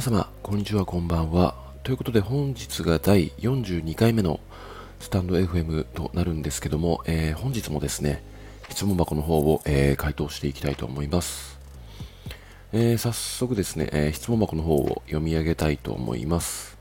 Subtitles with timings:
[0.00, 1.54] 皆様、こんにちは、こんばんは。
[1.82, 4.40] ということで、本日が第42回目の
[4.98, 8.22] スタンド FM となるんですけども、えー、本日もですね、
[8.70, 11.58] 質問箱の方を、えー、回答していきたいと思います。
[12.72, 16.78] えー、早速ですね、え質問箱の方を読み上げたいと思います。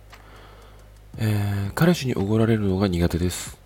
[1.18, 3.58] え彼氏におごられるのが苦手です。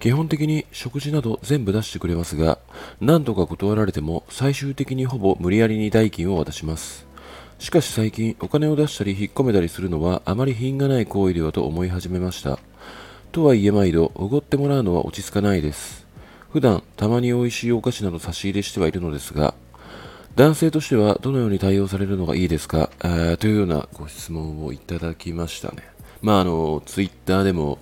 [0.00, 2.58] 基本的に食事など全部出してくれますが、
[3.00, 7.07] 何度か断られても最終的にほぼ無理やりに代金を渡します。
[7.58, 12.58] しかし最近お金を出したり引っ込めたりするのはあまり品がない行為ではと思い始めました。
[13.32, 16.06] とはいえ毎度おごってもらうのは落ち着かないです。
[16.50, 19.54] 普段たまに美味しいお菓子など差し入れしてはいるのですが、
[20.36, 22.90] 男性としてはどのように対応されるのがいいですか？
[23.38, 25.82] というようなご質問をいただきましたね。
[26.22, 27.78] まああの、ツイッターでも、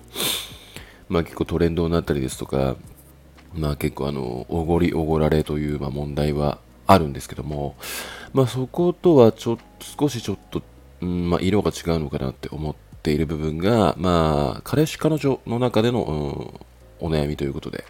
[1.07, 2.75] まあ結構トレンドになったりですとか、
[3.53, 6.57] まあ結構あの、おごりおごられという問題は
[6.87, 7.75] あるんですけども、
[8.33, 9.57] まあ、そことはちょっ
[9.97, 10.61] と少しちょっと、
[11.01, 16.59] うんまあ、色が違うのかなって思っている部分が、まあ、彼氏彼女の中での、
[16.99, 17.85] うん、お悩みということで、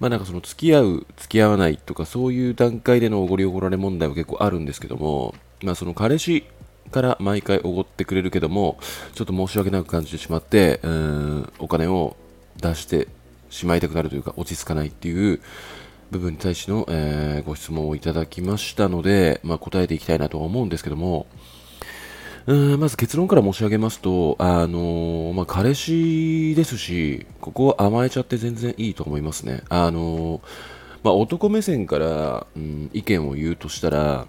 [0.00, 6.44] まあなんかその付き合う、付き合わないとかそういう段階でのおごりおごられ問題は結構あるんですけども、まあその彼氏
[6.90, 8.78] から毎回おごってくれるけども、
[9.14, 12.16] ちょっと申し訳なく感じてしまって、うん、お金を
[12.60, 13.08] 出して
[13.50, 15.40] しまいたくなるというか落ち着かないっていう、
[16.18, 21.26] 部分に対しての、えー、ご質問をいただきましたので、まあ、答えていきたいなとは思うんですけども、
[22.46, 29.62] うんまず結論から申し上げますと、あの、まあ、彼氏ですし、ここは甘えちゃって全然いいと思いますね。
[29.70, 30.42] あの、
[31.02, 34.26] まあ、男目線から、うん、意見を言うとしたら、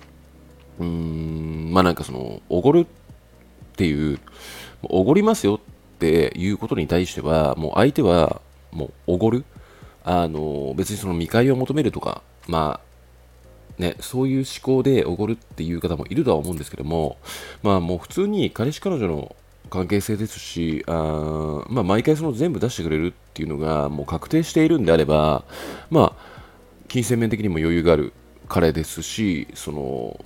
[0.80, 4.19] うーん、まあなんかその、おごるっていう、
[4.83, 8.41] おごりますよっていうことに対しては、もう相手は、
[8.72, 9.44] もうおごる。
[10.06, 17.17] あの別にその見返りを求めるとか、まあ、ね、そういう思考でおごるっていう方もいるとは思うんですけども、
[17.64, 19.35] まあもう普通に彼氏彼女の
[19.69, 25.44] 関係性ですし、あまあ毎回その全部出してくれるっていうのがもう確定しているんであれば、
[25.90, 26.35] まあ、
[26.88, 28.13] 金銭面的にも余裕がある
[28.47, 30.24] 彼ですし、その、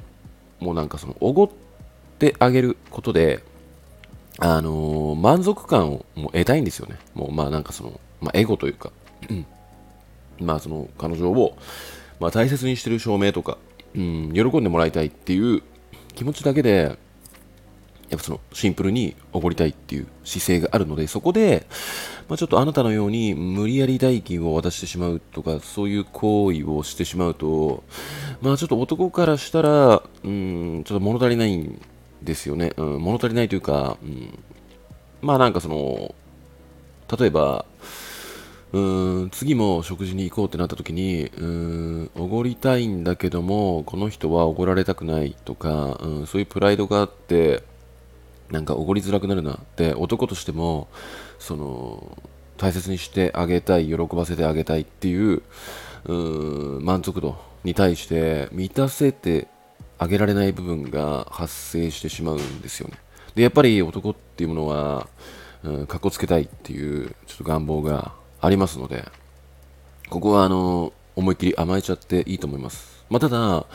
[0.59, 1.49] もうなんかその、おごっ
[2.19, 3.41] てあげることで、
[4.39, 6.97] あのー、満足感をもう得たいんですよね。
[7.13, 8.91] もうまあなんかその、まあエゴというか、
[10.39, 11.57] まあ、その彼女を、
[12.19, 13.57] まあ、大切にしてる証明とか、
[13.95, 15.63] うん、喜んでもらいたいっていう
[16.15, 16.97] 気持ちだけで、
[18.09, 21.67] やっぱそのシンプルにおごりたいっていう姿勢があるので、そこで、
[22.27, 27.83] まあ、ちょっとあなたのように無理やり代金を渡してしまうとか、そういう行為をしてしまうと、
[28.41, 31.81] まあちょっと男からしたら、うん、ちょっと物足りないん
[32.21, 32.73] ですよね。
[32.77, 34.39] うん、物足りないというか、うん、
[35.21, 36.15] まあなんかその、
[37.17, 37.65] 例えば、
[38.71, 38.79] う
[39.25, 47.63] ん次も食事に行こうってなった時にうんおごりたいんだけどもこの人はおごられたくないとか、うん、そういうプライドがあって
[48.51, 50.87] なんかおごりづらくなるなって男としても
[51.39, 52.17] その
[52.57, 55.41] 大切にしてあげたい喜ばせてあげたいっていう
[56.05, 59.47] う満足度に対して満たせて
[59.97, 62.97] あげられない部分が発生してしまうんですよね。
[63.35, 65.07] でやっぱり男っていうものは、
[65.87, 69.05] かっこつけたいっていうちょっと願望がありますので、
[70.09, 73.05] ここはあの、思いっきり甘えちゃっていいと思います。
[73.09, 73.65] まあ、ただ、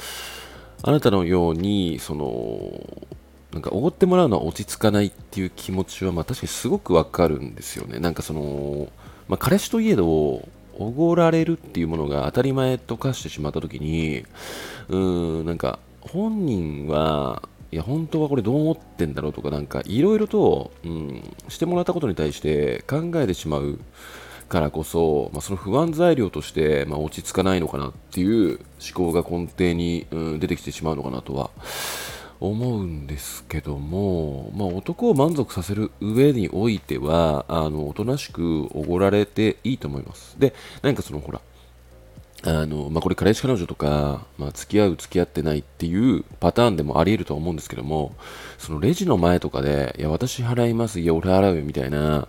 [0.83, 3.07] あなたのように、その、
[3.53, 7.99] なんか、おごってもらうのは落ち着かないっていう気持ちは、まあ、確かにすごくわかるんですよね。
[8.01, 8.89] なんかその、
[9.29, 14.25] まあ、彼氏といえど、おごられるっていうものが当たり前と化してしまったときに、
[14.89, 23.79] うーん、なんか、本人は、いや、本当はこれどう思ってんだろうとか、なんか、いろいろと、うん、してもらったことに対して考えてしまう
[24.55, 31.51] からこそ、まあ、その不安材料として、まあ、落ち着かないのかなっていう思考が根底に、うん、出てきてしまうのかなとは
[32.39, 40.39] 思うんですけども、まあ、男を満足させる上においてはあのおとなしくおごられていいと思います。
[40.39, 41.41] で、なんかそのほら
[42.47, 48.15] あのまあ、これ彼氏彼女とか、まあ、付き合う付き合ってないっていうパターンでもあり得ると思うんですけども
[48.59, 52.29] そのレジの前とかでいや私払いますいや俺払うよみたいな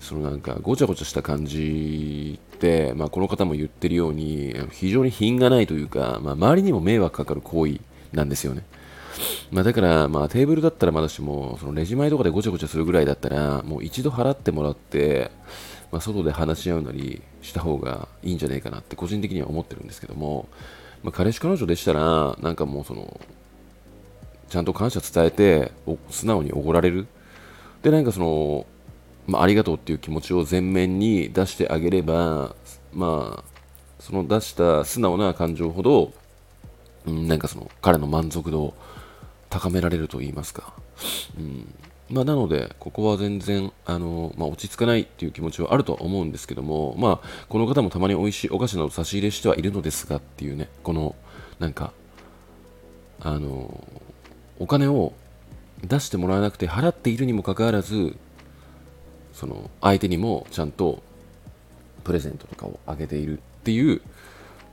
[0.00, 7.80] そのなんかごちゃごちゃした感じって、まあ、この方も言ってるように非常に品がないというか、まあ、周りにも迷惑かかる行為
[8.12, 8.62] なんですよね。
[9.50, 15.30] まあ、だから、まあ、テーブルだったらまだしもそのレジ前とかでごちゃごちゃするぐらいだったらもう一度払ってもらって、
[15.90, 20.48] まあ、外で話し合うなりした方がいいんじゃないかなって個人的には思ってるんですけども、
[21.02, 23.20] まあ、彼氏彼女でしたらなんかもうその
[24.48, 25.72] ちゃんと感謝伝えて
[26.10, 27.06] 素直におごられる
[27.82, 28.66] でなんかその
[29.28, 32.56] まあ、ありがとうっていう気持ちを前面に出してあげれば、
[32.92, 33.44] まあ、
[34.00, 36.12] その出した素直な感情ほど、
[37.06, 38.74] うん、なんかその彼の満足度を
[39.50, 40.72] 高められると言いますか。
[41.38, 41.74] うん
[42.10, 51.14] まあ、なので、ここは全然、あのまあ、落ち着かないっていう気持ちはあるとは思うんですけども、まあ、この方もたまに美味しいお菓子など差し入れしてはいるのですがっていうね、この、
[51.58, 51.92] なんか、
[53.20, 53.84] あの
[54.60, 55.12] お金を
[55.84, 58.16] 出してもらわなくて払っているにもかかわらず、
[59.38, 61.00] その相手にもちゃんと
[62.02, 64.02] プレゼントとかをあげているっていう、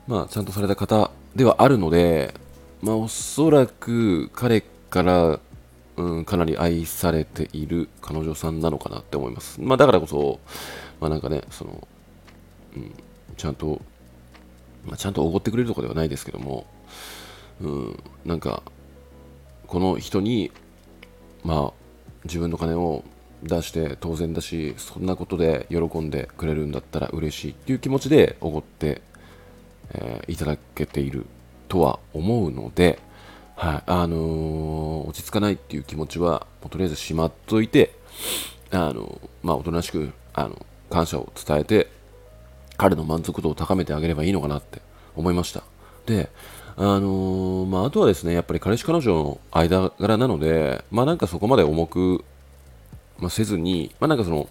[0.08, 2.34] まあ、ちゃんとされた方ではあるので、
[2.82, 5.40] まあ、おそらく彼から
[5.98, 9.62] うん、かなり愛されている彼女さんなのかなって思います。
[9.62, 10.40] まあ、だからこそ、
[11.00, 11.88] まあ、なんかね、その、
[12.76, 12.92] うん、
[13.38, 13.82] ちゃんと、
[14.86, 16.66] まあ、ちゃんとおごってくれるとかではないですけども、
[17.62, 18.62] うん、なんか、
[19.68, 20.52] この人に、
[21.46, 21.74] まあ、
[22.26, 23.06] 自分の金を
[23.46, 29.02] 出して当然だし、そんなことで喜んでくれるんだったら嬉しいっていう気持ちでおごって、
[29.94, 31.26] えー、いただけている
[31.68, 33.00] とは思うので、
[33.56, 37.94] はい、あのー、落ち着かないっていう気持ちは、もうとりあえずしまっといて、
[38.72, 41.90] あのー、まあ、おとなしく、あの、感謝を伝えて、
[42.78, 44.82] 彼の満足度を高めてあげればいいのかなって
[45.16, 45.64] 思いました。
[46.06, 46.30] で、
[46.76, 52.26] あのー、まあ、あとはですね、やっぱり彼氏彼女の間柄なので、まあ、なんかそこまで重く、
[53.20, 54.50] まあ、せずに、まあ、なんかその、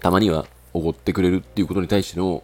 [0.00, 2.42] たまにはおごってくれるっていうことに対しての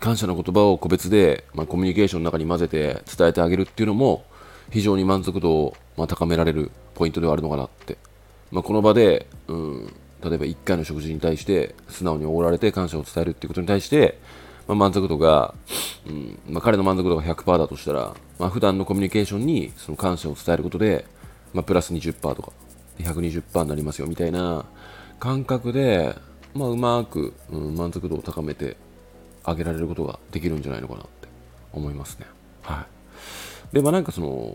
[0.00, 4.24] 感謝の言葉を個別で、まあ、コミュニケーションの中に混ぜて伝えてあげるっていうのも、
[4.70, 7.98] 非常に満足度を、ま高められるポイントではあるのかなって、
[8.50, 14.18] まあ、この場で、うん、例えば1回の食事に対して素直におごられて感謝を伝えるっていうことに対して、
[14.68, 15.54] まあ、満足度が、
[16.06, 21.04] うんまあ、彼の満足度が100%だとしたら、まあ、普段のコミュニケーションにその感謝を伝えることで、
[21.52, 22.52] まあ、プラス20%とか
[23.02, 24.64] 120%になりますよみたいな
[25.20, 26.16] 感覚で、
[26.54, 28.76] まあ、うまく、うん、満足度を高めて
[29.44, 31.28] あげられることができるんじゃないのかなって
[31.72, 32.26] 思いますね。
[32.62, 33.02] はい
[33.72, 34.54] で、まあなんかその、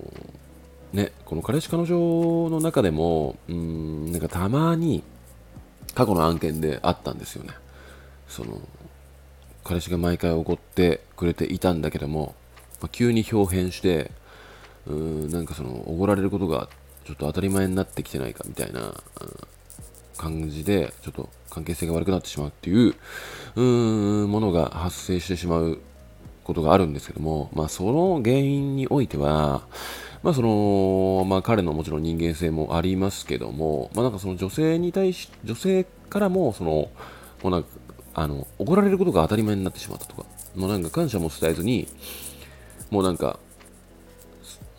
[0.94, 5.04] ね、この彼氏彼女の中でも、うん、なんかたまに
[5.96, 7.54] 過去の案件であったんですよね。
[8.28, 8.62] その、
[9.64, 12.36] 彼氏が毎回怒ってくれていたんだけども、
[12.80, 14.12] まあ、急に表変して、
[14.86, 16.70] うん、なんかその、おごられることがあっ
[17.08, 18.94] ちょっと当たり前になってきてないかみたいな、
[20.18, 22.96] 感じで、ちょっと関係性が悪くなってしまうっていう、
[23.56, 25.80] うーん、ものが発生してしまう
[26.44, 29.62] ことがあるんですけども、まあ、その原因においては、
[30.24, 36.92] まあ、その、まあ、彼のもちろん人間性もありますけども、まあ、なんかその女性に対し、女性からも、その、も
[37.46, 37.70] うなんか、
[38.16, 40.26] あの、怒られることが当たり前になってしまったとか、
[40.56, 41.88] もうなんか感謝も伝えずに、
[42.90, 43.40] もうなんか、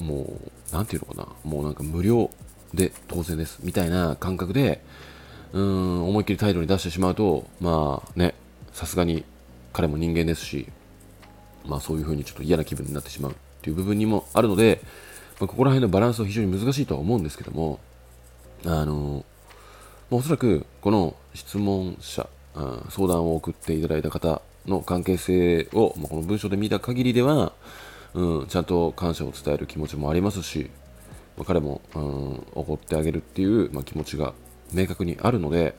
[0.01, 2.31] もう、なんていうのかな、もうなんか無料
[2.75, 4.83] で当然です、みたいな感覚で、
[5.53, 8.35] うん、思いっきり態度に出してしまうと、まあね、
[8.73, 9.25] さすがに
[9.73, 10.69] 彼も人間ですし、
[11.67, 14.81] まあ、そういう風にちょっと嫌な気分になってしまうっていう部分にもあるので、
[15.41, 17.79] まあ、ここら辺のバランスは非常に難しいとは思うんですけども、
[18.65, 19.25] あの、
[20.11, 22.29] おそらくこの質問者、
[22.91, 27.53] 相談を送っていただいた方の関係性を、ま、この文章で見た限りでは、
[28.15, 30.71] うん、ちゃんと感謝を伝える気持ちもありますし、
[31.37, 34.35] まあ、彼も、うん、怒ってあげるっていう、まあ、気持ちが
[34.73, 35.75] 明確にあるので、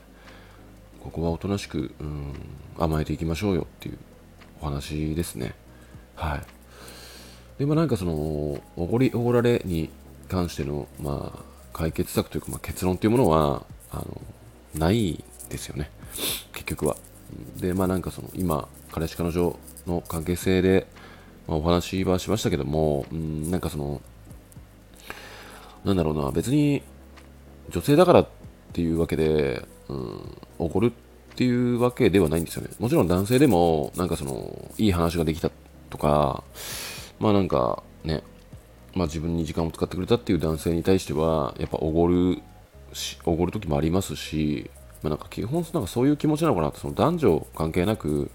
[1.02, 2.32] ここはおとなしく、うん、
[2.78, 3.98] 甘えていきましょうよっていう
[4.60, 5.54] お話ですね。
[6.14, 6.40] はい。
[7.58, 8.60] で、まあなんかその、お
[8.90, 9.90] ごり、おごられに
[10.28, 14.20] 関しての、まあ、解決策というか、まあ、結論というものは、あの、
[14.74, 15.90] ないですよね。
[16.52, 16.96] 結局は。
[17.56, 20.86] で、まあなんかその、今、彼氏彼女の関係性で、
[21.50, 24.00] まあ、お話はしましたけども、うん、なんかその、
[25.84, 26.80] なんだろうな、別に
[27.70, 28.28] 女性だからっ
[28.72, 32.70] ていうわけで、うん、怒るっていうわけではないんですよね。
[32.78, 35.50] もちろん男性でも、なんかその、いい話ができた
[35.90, 36.44] とか、
[37.18, 38.22] まあなんかね、
[38.94, 42.40] まあ自分に時間を使ってくれたっていう男性に対しては、やっぱおごる
[42.92, 44.70] し、おごる時もありますし、
[45.02, 48.30] まあなんか基本なんかそういう気持ちなのかなって、その男女関係なく、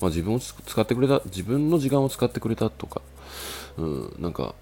[0.00, 3.00] まあ自分を使ってくれた、自分の時間を使ってくれたとか、
[3.78, 4.54] うん、なんか、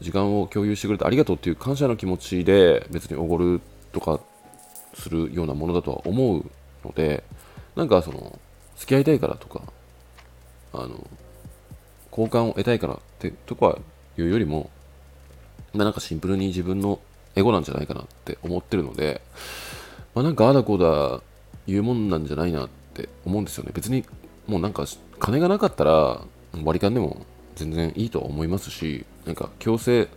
[0.00, 3.60] 時間を共有してくれてありがとうっていう感謝の気持ちで別におごる
[3.92, 4.20] とか
[4.94, 6.50] するようなものだとは思う
[6.84, 7.22] ので、
[7.76, 8.38] なんかその、
[8.76, 9.62] 付き合いたいからとか、
[10.72, 11.06] あの、
[12.10, 13.78] 好感を得たいからってとこは
[14.16, 14.70] 言うよりも、
[15.72, 16.98] まあ、なんかシンプルに自分の
[17.36, 19.20] エゴなんじゃないかなって思ってるので、
[20.14, 21.22] まあ、なんかあだこうだ
[21.66, 23.70] 言うもんなんじゃないなって思うんですよね。
[23.72, 24.04] 別に
[24.50, 24.84] もうなんか
[25.20, 26.20] 金がなかったら
[26.64, 30.08] 割り勘でも全然いいと思いますし、なんか強制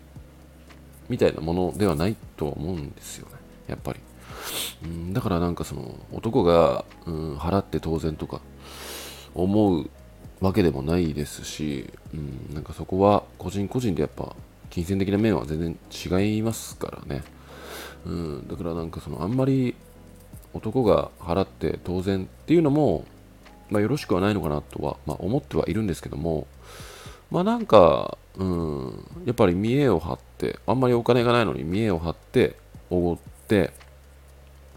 [1.08, 3.36] みたいなものではないとは思うんですよね。
[3.68, 4.00] やっぱり。
[4.84, 8.42] うん、だからなんかその男が、うん、払って当然とか
[9.36, 9.90] 思う
[10.42, 14.36] わけでもないですし、うん、なんかそこは個人個人でやっぱ
[14.72, 15.78] 金銭的な面は全然
[16.26, 17.24] 違いますからね。
[18.06, 19.76] うん、だからなんかそのあんまり
[20.54, 23.06] 男が払って当然っていうのも、
[23.70, 26.48] まあ、よろしくはないのかなとは、まあ、思ってはいるんですけども、
[27.32, 32.56] まあなんか、うん、やっぱり見栄を張って、あんまりお金がないのに見栄を張って、
[32.90, 33.18] おごっ
[33.48, 33.72] て、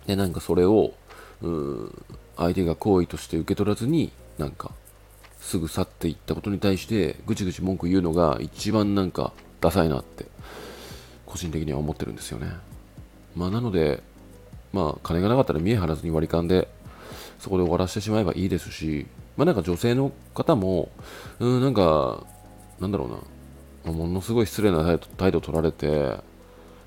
[0.06, 0.94] で、なんかそれを、
[1.42, 2.02] うん、
[2.36, 4.70] 相手が好意として受け取らずに、なんか、
[5.38, 10.26] すぐ去っていったことに対して、ぐちぐち文句言うのが一番なんか、ダサいなって、
[11.26, 12.52] 個人的には思ってるんですよね。
[13.34, 14.02] まあなので、
[14.72, 16.68] まあ金がなかったら見え張らずに割り勘で、
[17.38, 20.90] そこで終わらせてしまえばいいですし、まあなんか女性の方も、
[21.38, 22.25] うん、なんか、
[22.80, 26.18] なんだろうな、ものすごい失礼な態度を取られて、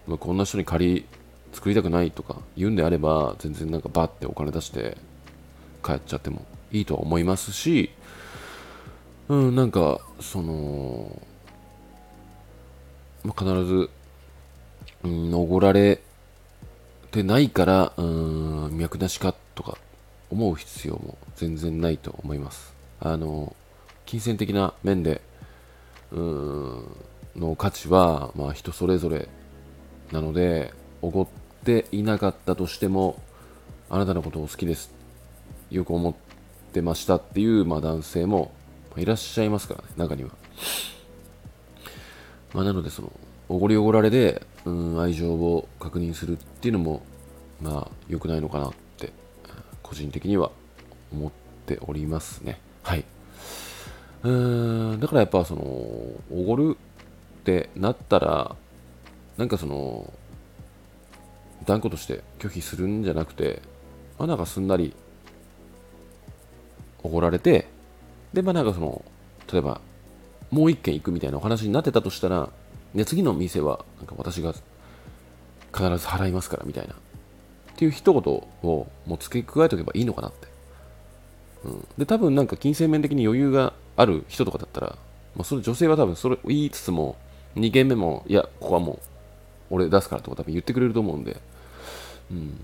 [0.08, 1.06] まあ、こんな人に借り
[1.54, 4.98] 作りたくないとか言うんであれば、全然なんかバッてお金出して
[5.84, 7.92] 帰っちゃってもいいと思いますし、
[9.28, 11.22] うん、なんか、その、
[13.24, 13.90] まあ、必ず、
[15.04, 16.02] うん、おごられ
[17.12, 19.78] てないから、うん、脈なしかとか
[20.30, 22.74] 思う必要も全然ないと思います。
[23.00, 23.56] あの、
[24.06, 25.22] 金銭的な面で、
[26.12, 26.96] うん、
[27.36, 29.28] の価値は、まあ人それぞれ
[30.12, 31.28] なので、おごっ
[31.64, 33.22] ていなかったとしても、
[33.90, 34.92] あなたのことを好きです。
[35.72, 36.14] よく思っ
[36.74, 38.52] てましたっていう、まあ、男性も
[38.98, 40.32] いらっしゃいますからね、中には。
[42.54, 43.12] まあ、なので、その、
[43.48, 47.02] おごりおごられで、うん、愛情を確認するっていうのも、
[47.62, 48.72] まあ、良くないのかな、
[49.90, 50.52] 個人的には
[51.12, 51.32] 思っ
[51.66, 52.60] ておりますね。
[52.84, 53.06] はい。
[54.24, 56.78] うーん、だからやっぱ、その、おごる
[57.42, 58.56] ってなったら、
[59.38, 60.14] なんかその、
[61.66, 63.62] 断固として拒否するんじゃなくて、
[64.20, 64.94] まあなんかすんなり
[67.02, 67.68] おごられて、
[68.32, 69.04] で、まあなんかその、
[69.52, 69.82] 例えば、
[70.52, 72.50] もう一軒行くみたいなお話になってたとしたら、
[72.94, 74.64] で次の店はなんか私が必
[75.98, 76.96] ず払いますからみたいな
[77.80, 78.34] っていう一言
[78.70, 80.48] をもう付け加えておけばいいのかなって、
[81.64, 84.88] うん、で多分なんか金銭面的に余裕がある人とかだったら、
[85.38, 87.16] まあ、それ女性は多分それ言いつつも
[87.56, 89.00] 2軒目もいやここはもう
[89.70, 91.38] 俺出すからとか多分言ってくれると思うんで。
[92.32, 92.60] うん。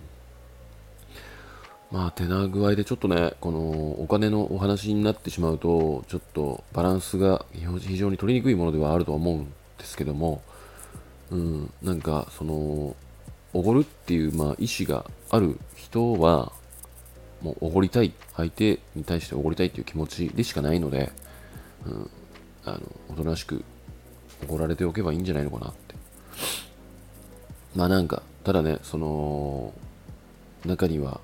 [1.91, 3.59] まあ、手な具合でちょっとね、この
[4.01, 9.45] お金のお話になってしまうと、ちょっとバランスが非常に取りにくいものではあるとは思うん
[9.77, 10.41] ですけども、
[11.29, 12.95] うん、なんか、その、
[13.55, 16.51] おごるっていう、まあ、意思がある人は、
[17.41, 21.09] もうおごりたい、相手に対しておごりたいっていう気持ちでしかないので、
[21.85, 22.09] うん、
[22.65, 23.63] あの、おとなしく
[24.43, 25.95] おごられておけばいいんじゃないのかなって。
[27.77, 29.73] まあなんか、ただね、その、
[30.65, 31.21] 中には、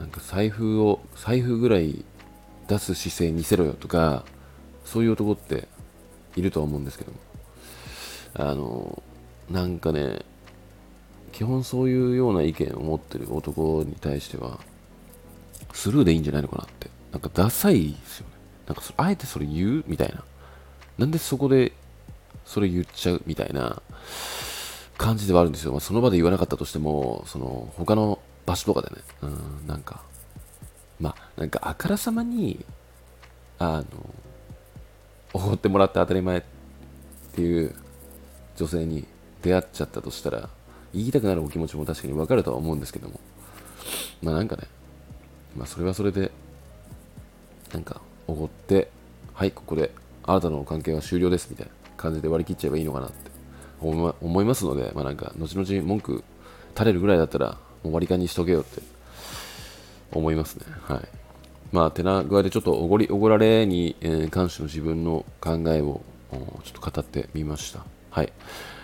[0.00, 2.04] なんか財布を、財布ぐらい
[2.66, 4.24] 出す姿勢見せろよとか、
[4.84, 5.68] そういう男って
[6.34, 7.18] いるとは思うんですけども。
[8.34, 9.00] あの、
[9.48, 10.24] なんかね、
[11.32, 14.58] 基本そういうような意見を持ってる男に対しては、
[15.72, 16.90] スルーでいいんじゃないのかなって。
[17.12, 18.34] なんかダサいですよね。
[18.66, 20.24] なんかあえてそれ言うみたいな。
[20.98, 21.72] なんでそこで
[22.44, 23.82] それ言っちゃうみたいな
[24.96, 25.72] 感じではあるんですよ。
[25.72, 30.02] まあ、その場で言わなかったとしても、その他の場所とかでね、うん、なんか、
[31.00, 32.64] まあ、なんかあからさまに、
[33.58, 33.84] あの、
[35.32, 36.42] おごってもらって当たり前っ
[37.32, 37.74] ていう
[38.56, 39.06] 女性に
[39.42, 40.48] 出会っちゃったとしたら、
[40.94, 43.20] 言いたくなるお気持ちも確かに分かるとは思うんですけども、
[44.22, 44.64] まあなんかね、
[45.56, 46.30] まあそれはそれで、
[47.72, 48.90] なんか、おごって、
[49.34, 49.90] はい、ここで、
[50.24, 53.30] あなたの関係は終了ですみたいな感じで割り切っちゃえばいいのかなって
[53.80, 56.24] 思いますので、まあなんか、後々文句
[56.74, 58.82] 垂れるぐらいだったら、もう割り勘にしとけよって
[60.12, 60.66] 思いますね。
[60.82, 61.08] はい。
[61.70, 66.38] まあ、手な具合でちょっとおごり、おごられに、え関しての自分の考えをちょ
[66.70, 67.84] っと語ってみました。
[68.10, 68.32] はい。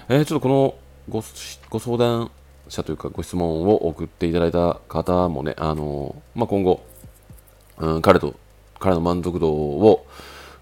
[0.08, 0.75] えー、ちょっとこの
[1.08, 1.23] ご
[1.70, 2.30] ご相談
[2.68, 6.84] 者というかご質問を送っていただいた方もね、あの、まあ、今後、
[7.78, 8.34] うん、彼と、
[8.78, 10.06] 彼の満足度を、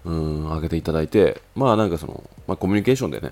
[0.05, 3.31] うん、上げていただいて、まあなんかその、まあ、コミュニケーションでね、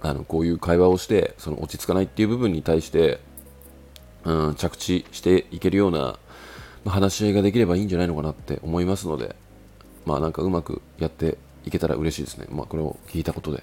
[0.00, 3.20] あの、こういう会話をして、その落ち着かないっていう部分に対して、
[4.24, 6.18] うん、着地していけるような、ま
[6.86, 9.36] あ、話し合いができればいいんじゃないのかなって思いますので、
[10.06, 12.46] まあなんかうまくやっていけたら嬉しいですね。
[12.50, 13.62] まあこれを聞いたことで。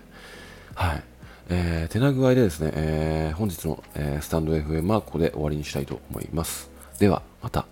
[0.75, 1.03] はい。
[1.49, 6.69] えー、手な具合でですね、えー、本日の、えー、スタンド FM はここで終わりにしたいと思います。
[6.99, 7.70] では、また。